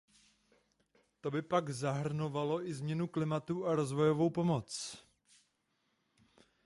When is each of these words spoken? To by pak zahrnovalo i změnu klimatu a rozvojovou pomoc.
To 1.21 1.31
by 1.31 1.41
pak 1.41 1.69
zahrnovalo 1.69 2.63
i 2.65 2.73
změnu 2.73 3.07
klimatu 3.07 3.67
a 3.67 3.75
rozvojovou 3.75 4.29
pomoc. 4.29 4.97